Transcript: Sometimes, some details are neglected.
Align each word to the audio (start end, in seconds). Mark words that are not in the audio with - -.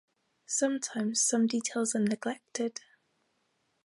Sometimes, 0.47 1.21
some 1.21 1.45
details 1.45 1.93
are 1.93 1.99
neglected. 1.99 2.79